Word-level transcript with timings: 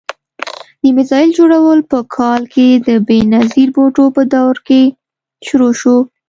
د 0.81 0.83
میزایل 0.97 1.29
جوړول 1.37 1.79
په 1.91 1.97
کال 2.15 2.41
کې 2.53 2.67
د 2.87 2.89
بېنظیر 3.07 3.69
بوټو 3.75 4.05
په 4.15 4.21
دور 4.33 4.55
کې 4.67 4.81
شروع 5.47 5.73
شو. 5.81 5.97